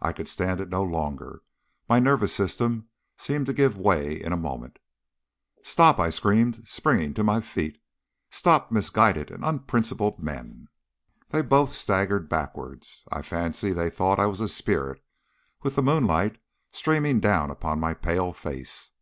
I 0.00 0.12
could 0.12 0.28
stand 0.28 0.60
it 0.60 0.68
no 0.68 0.84
longer. 0.84 1.42
My 1.88 1.98
nervous 1.98 2.32
system 2.32 2.90
seemed 3.16 3.46
to 3.46 3.52
give 3.52 3.76
way 3.76 4.22
in 4.22 4.32
a 4.32 4.36
moment. 4.36 4.78
"Stop!" 5.64 5.98
I 5.98 6.10
screamed, 6.10 6.62
springing 6.66 7.12
to 7.14 7.24
my 7.24 7.40
feet. 7.40 7.82
"Stop 8.30 8.70
misguided 8.70 9.32
and 9.32 9.44
unprincipled 9.44 10.22
men!" 10.22 10.68
They 11.30 11.42
both 11.42 11.74
staggered 11.74 12.28
backwards. 12.28 13.04
I 13.10 13.20
fancy 13.22 13.72
they 13.72 13.90
thought 13.90 14.20
I 14.20 14.26
was 14.26 14.38
a 14.40 14.46
spirit, 14.48 15.04
with 15.64 15.74
the 15.74 15.82
moonlight 15.82 16.38
streaming 16.70 17.18
down 17.18 17.50
upon 17.50 17.80
my 17.80 17.94
pale 17.94 18.32
face. 18.32 18.92